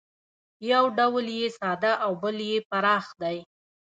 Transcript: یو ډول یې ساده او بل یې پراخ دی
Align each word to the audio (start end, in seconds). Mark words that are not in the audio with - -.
یو 0.71 0.83
ډول 0.97 1.25
یې 1.39 1.47
ساده 1.59 1.91
او 2.05 2.11
بل 2.23 2.37
یې 2.49 2.57
پراخ 2.69 3.05
دی 3.21 3.37